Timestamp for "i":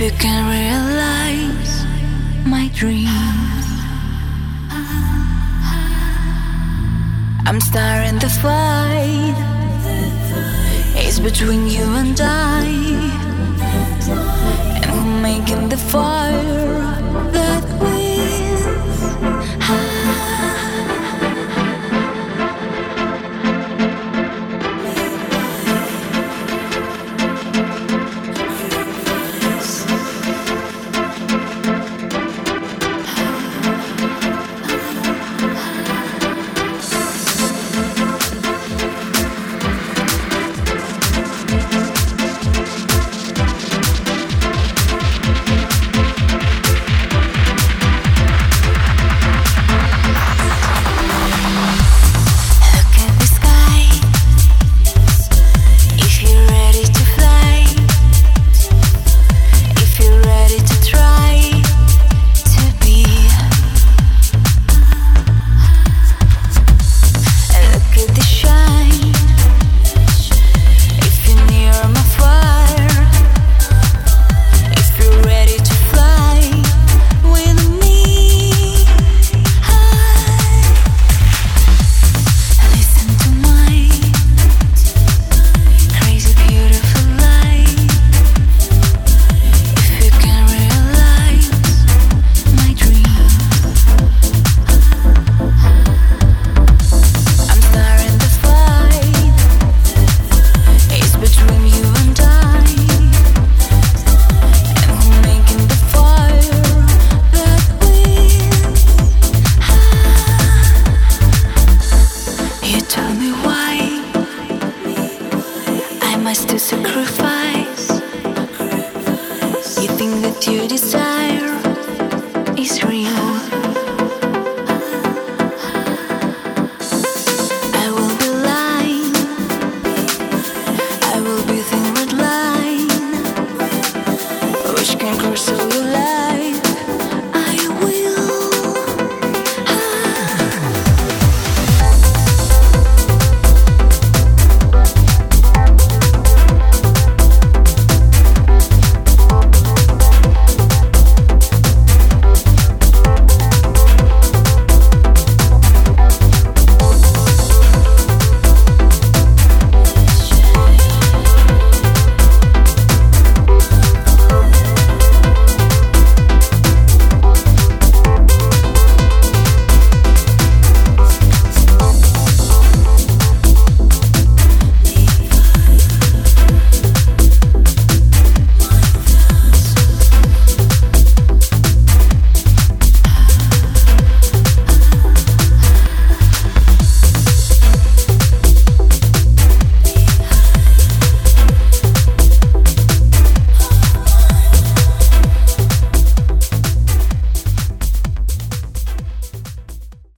12.20-12.64